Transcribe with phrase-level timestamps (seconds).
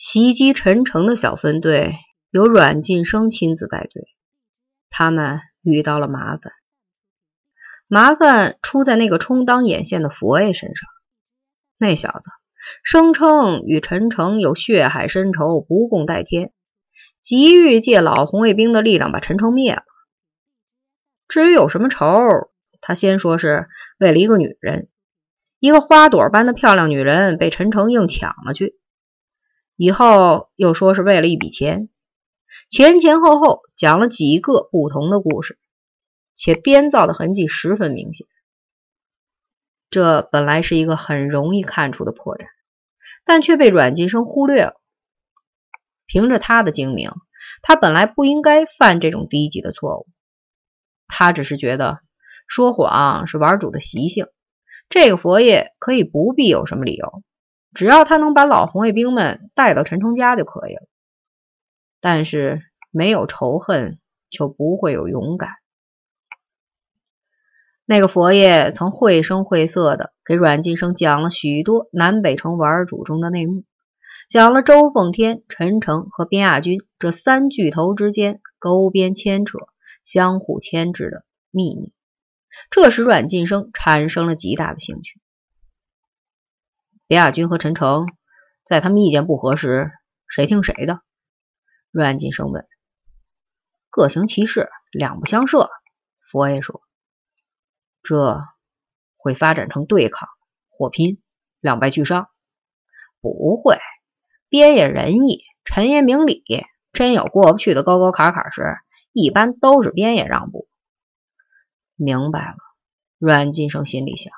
[0.00, 1.94] 袭击陈诚的小分队
[2.30, 4.08] 由阮晋生亲自带队，
[4.88, 6.54] 他们遇到了麻烦。
[7.86, 10.88] 麻烦出在那个充当眼线的佛爷身上。
[11.76, 12.30] 那小子
[12.82, 16.50] 声称与陈诚有血海深仇，不共戴天，
[17.20, 19.82] 急于借老红卫兵的力量把陈诚灭了。
[21.28, 22.08] 至于有什么仇，
[22.80, 24.88] 他先说是为了一个女人，
[25.58, 28.79] 一个花朵般的漂亮女人被陈诚硬抢了去，
[29.82, 31.88] 以后又说是为了一笔钱，
[32.68, 35.58] 前前后后讲了几个不同的故事。
[36.36, 38.26] 且编造的痕迹十分明显，
[39.88, 42.44] 这本来是一个很容易看出的破绽，
[43.24, 44.74] 但却被阮晋生忽略了。
[46.04, 47.12] 凭着他的精明，
[47.62, 50.08] 他本来不应该犯这种低级的错误。
[51.08, 52.00] 他只是觉得
[52.46, 54.26] 说谎是玩主的习性，
[54.90, 57.22] 这个佛爷可以不必有什么理由，
[57.74, 60.82] 只要他能把老红卫兵们带到陈诚家就可以了。
[62.00, 63.98] 但是没有仇恨，
[64.30, 65.50] 就不会有勇敢。
[67.84, 73.64] 那个佛爷曾绘声绘色的给阮晋生讲了许多南北城玩主中的内幕，
[74.28, 79.58] 讲了周奉天、陈诚和边亚军这三巨头之间勾边牵扯、
[80.04, 81.92] 相互牵制的秘密，
[82.70, 85.20] 这使阮晋生产生了极大的兴趣。
[87.10, 88.06] 边亚军和陈诚
[88.64, 89.90] 在他们意见不合时，
[90.28, 91.00] 谁听谁的？
[91.90, 92.68] 阮晋生问。
[93.90, 95.68] 各行其事，两不相涉。
[96.30, 96.82] 佛爷说。
[98.04, 98.44] 这
[99.16, 100.28] 会发展成对抗、
[100.68, 101.20] 火拼、
[101.58, 102.28] 两败俱伤？
[103.20, 103.80] 不会，
[104.48, 106.44] 边爷仁义，陈爷明理，
[106.92, 108.76] 真有过不去的沟沟坎坎时，
[109.12, 110.68] 一般都是边爷让步。
[111.96, 112.56] 明白了，
[113.18, 114.32] 阮晋生心里想。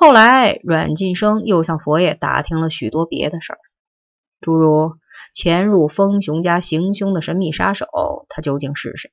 [0.00, 3.58] 后来，阮晋生又向佛爷打听了许多别的事儿，
[4.40, 4.94] 诸如
[5.34, 7.88] 潜入风雄家行凶的神秘杀手，
[8.28, 9.10] 他究竟是谁？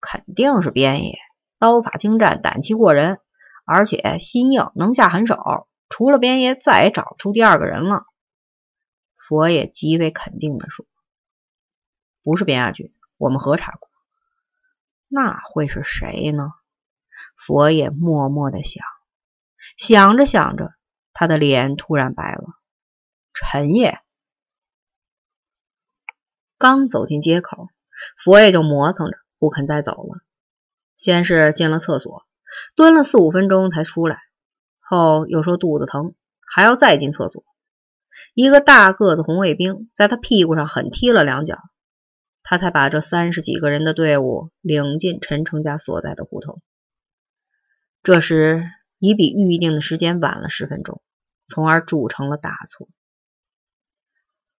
[0.00, 1.16] 肯定是边爷。
[1.60, 3.20] 刀法精湛，胆气过人，
[3.64, 5.38] 而且心硬，能下狠手。
[5.88, 8.02] 除了边爷，再也找不出第二个人了。
[9.16, 10.84] 佛爷极为肯定地说
[12.24, 13.88] ：“不是边亚军，我们核查过。
[15.06, 16.50] 那会是谁呢？”
[17.38, 18.84] 佛爷默默地想，
[19.76, 20.72] 想着想着，
[21.12, 22.44] 他的脸突然白了。
[23.34, 23.98] 陈爷
[26.58, 27.68] 刚走进街口，
[28.16, 30.20] 佛爷就磨蹭着不肯再走了。
[30.96, 32.26] 先是进了厕所，
[32.76, 34.20] 蹲了四五分钟才出来，
[34.78, 36.14] 后又说肚子疼，
[36.46, 37.44] 还要再进厕所。
[38.34, 41.58] 一个大个子红卫兵在他屁股上狠踢了两脚，
[42.42, 46.62] 他才把这三十几个人的队伍领进陈诚家所在的胡同。
[48.02, 48.62] 这时
[49.02, 51.02] 已比预定的时间晚了十分钟，
[51.48, 52.88] 从而铸成了大错。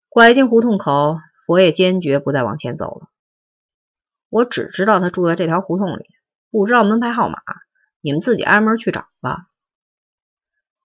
[0.08, 1.16] 拐进胡同口，
[1.46, 3.06] 佛爷坚决不再往前走了。
[4.30, 6.06] 我只知道他住在这条胡同里。
[6.50, 7.38] 不知道门牌号码，
[8.00, 9.46] 你们自己挨门去找吧。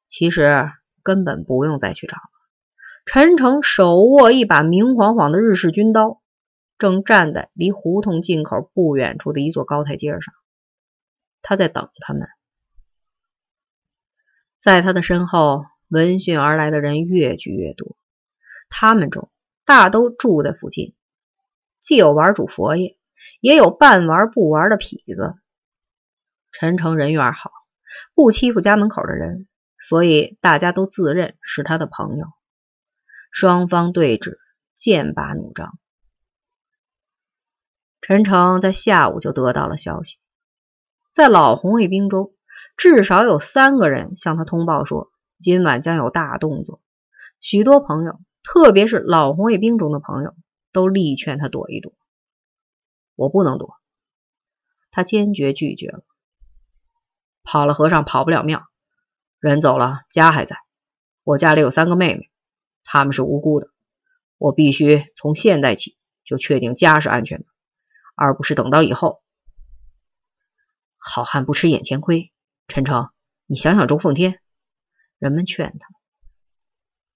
[0.08, 2.30] 其实根本不用再去找了。
[3.08, 6.22] 陈诚手握一把明晃晃的日式军刀，
[6.78, 10.36] 正站在离胡同进口不远处的一座高台阶上，
[11.42, 12.28] 他在等他们。
[14.60, 17.98] 在他的身后，闻讯而来的人越聚越多，
[18.70, 19.30] 他们中
[19.66, 20.96] 大都住在附近，
[21.80, 22.98] 既有玩主佛爷，
[23.40, 25.36] 也有半玩不玩的痞子。
[26.52, 27.52] 陈诚人缘好，
[28.16, 29.48] 不欺负家门口的人，
[29.80, 32.26] 所以大家都自认是他的朋友。
[33.32, 34.38] 双方对峙，
[34.76, 35.78] 剑拔弩张。
[38.02, 40.18] 陈诚在下午就得到了消息，
[41.12, 42.34] 在老红卫兵中，
[42.78, 46.80] 至少有三个人向他通报说，今晚将有大动作。
[47.42, 50.36] 许多朋友，特别是老红卫兵中的朋友，
[50.72, 51.92] 都力劝他躲一躲。
[53.16, 53.76] 我不能躲，
[54.92, 56.04] 他坚决拒绝了。
[57.44, 58.68] 跑了和尚跑不了庙，
[59.40, 60.58] 人走了家还在。
[61.24, 62.30] 我家里有三个妹妹，
[62.84, 63.70] 她们是无辜的。
[64.38, 67.46] 我必须从现在起就确定家是安全的，
[68.16, 69.24] 而不是等到以后。
[70.98, 72.32] 好汉不吃眼前亏，
[72.68, 73.10] 陈诚，
[73.46, 74.42] 你想想周奉天。
[75.20, 75.88] 人们劝他。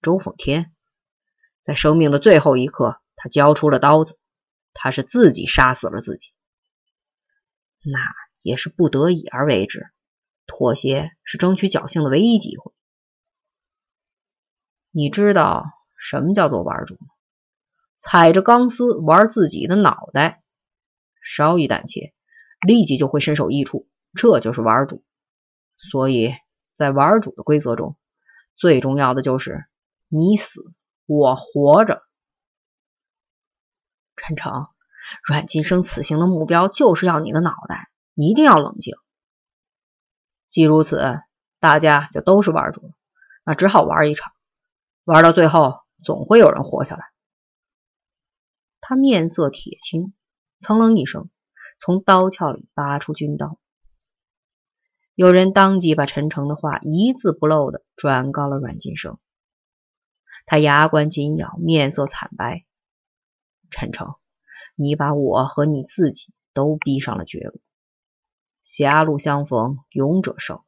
[0.01, 0.73] 周奉天
[1.61, 4.17] 在生命的最后一刻，他交出了刀子，
[4.73, 6.31] 他是自己杀死了自己，
[7.83, 7.99] 那
[8.41, 9.91] 也是不得已而为之。
[10.47, 12.73] 妥协是争取侥幸的唯一机会。
[14.89, 15.65] 你知道
[15.99, 17.07] 什么叫做玩主吗？
[17.99, 20.41] 踩着钢丝玩自己的脑袋，
[21.21, 22.13] 稍一胆怯，
[22.65, 23.87] 立即就会身首异处。
[24.13, 25.03] 这就是玩主。
[25.89, 26.35] 所以
[26.75, 27.97] 在玩主的规则中，
[28.55, 29.65] 最重要的就是
[30.07, 30.61] 你死
[31.07, 32.03] 我活着。
[34.15, 34.67] 陈诚，
[35.27, 38.93] 阮金生此行的目标就是要你的脑袋，一定要冷静。
[40.49, 41.21] 既如此，
[41.59, 42.93] 大家就都是玩主，
[43.43, 44.31] 那只好玩一场，
[45.03, 47.05] 玩到最后总会有人活下来。
[48.81, 50.13] 他面色铁青，
[50.59, 51.29] 噌楞一声，
[51.79, 53.57] 从刀鞘里拔出军刀。
[55.15, 59.19] 有人当即把陈诚的话一字不漏的转告了阮金生。
[60.45, 62.65] 他牙关紧咬，面色惨白。
[63.69, 64.15] 陈诚，
[64.75, 67.61] 你把我和你自己都逼上了绝路。
[68.63, 70.61] 狭路相逢勇者胜，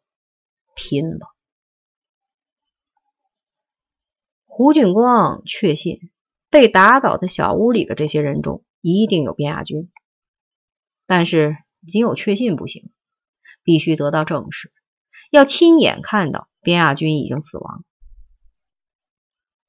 [0.75, 1.28] 拼了！
[4.46, 6.12] 胡俊光确信，
[6.50, 9.92] 被打倒的小屋里的这些人中一定有边亚军，
[11.07, 11.57] 但是
[11.88, 12.92] 仅有确信不行，
[13.63, 14.71] 必须得到证实，
[15.31, 17.83] 要亲眼看到边亚军已经死亡。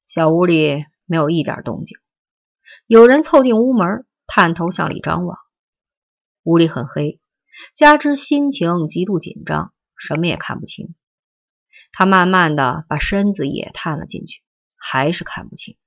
[0.07, 1.97] 小屋里没有一点动静，
[2.87, 5.37] 有人凑近屋门，探头向里张望。
[6.43, 7.19] 屋里很黑。
[7.73, 10.93] 加之心情极度紧张，什么也看不清。
[11.93, 14.41] 他慢慢的把身子也探了进去，
[14.75, 15.77] 还是看不清。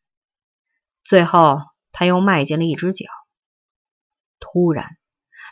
[1.04, 1.60] 最后，
[1.92, 3.04] 他又迈进了一只脚。
[4.40, 4.96] 突然，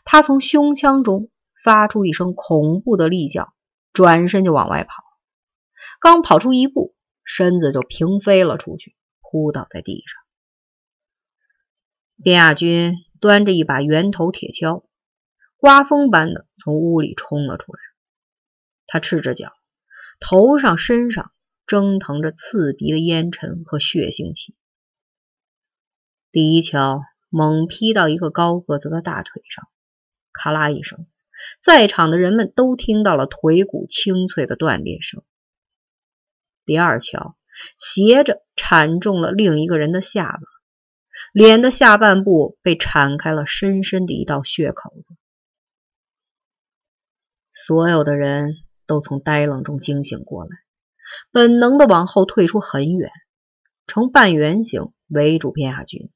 [0.07, 1.29] 他从胸腔中
[1.67, 3.53] 发出一声恐怖的厉叫，
[3.93, 5.03] 转身就往外跑。
[5.99, 10.23] 刚跑出一步，身子就平飞了出去，扑倒在地上。
[12.23, 14.85] 边亚军端着一把圆头铁锹。
[15.57, 17.81] 刮风般的从屋里冲了出来，
[18.87, 19.53] 他赤着脚，
[20.21, 21.33] 头上、身上
[21.67, 24.55] 蒸腾着刺鼻的烟尘和血腥气。
[26.31, 29.67] 第一锹猛劈到一个高个子的大腿上，
[30.33, 31.09] 咔啦一声，
[31.61, 35.23] 在场的人们都听到了腿骨清脆的断裂声。
[36.65, 37.35] 第二锹
[37.79, 40.41] 斜着铲中了另一个人的下巴，
[41.33, 45.17] 脸的下半部被铲开了深深的一道血口子。
[47.53, 48.55] 所有的人
[48.87, 50.51] 都从呆愣中惊醒过来，
[51.31, 53.11] 本能的往后退出很远，
[53.87, 56.11] 呈半圆形围住边亚军。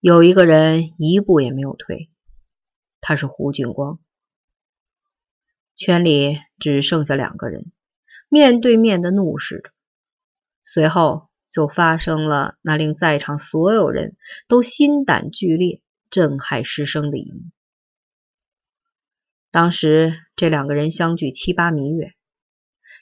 [0.00, 2.10] 有一个人一步也没有退，
[3.00, 3.98] 他是胡俊光。
[5.76, 7.70] 圈里只剩下两个人，
[8.28, 9.70] 面对面的怒视着。
[10.64, 14.16] 随后就发生了那令在场所有人
[14.48, 15.80] 都心胆俱裂、
[16.10, 17.42] 震撼失声的一幕。
[19.50, 22.12] 当时这两个人相距七八米远，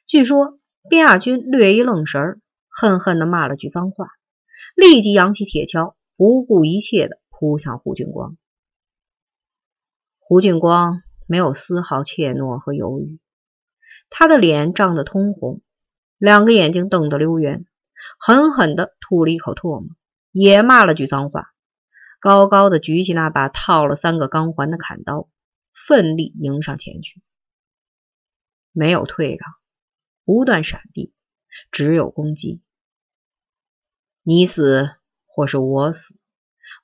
[0.06, 4.10] 据说边亚军略一愣神儿，恨恨地骂了句脏话，
[4.76, 8.36] 立即扬起铁锹，不顾一切地扑向胡俊光。
[10.28, 13.20] 胡俊光没有丝毫怯懦和犹豫，
[14.10, 15.62] 他的脸涨得通红，
[16.18, 17.64] 两个眼睛瞪得溜圆，
[18.18, 19.88] 狠狠地吐了一口唾沫，
[20.32, 21.52] 也骂了句脏话，
[22.18, 25.28] 高高的举起那把套了三个钢环的砍刀。
[25.72, 27.22] 奋力迎上前去，
[28.72, 29.54] 没有退让，
[30.24, 31.12] 不断闪避，
[31.70, 32.60] 只有攻击。
[34.24, 34.90] 你死
[35.24, 36.18] 或是我死，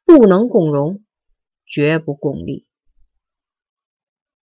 [0.04, 1.04] 不能共荣，
[1.66, 2.68] 绝不共利。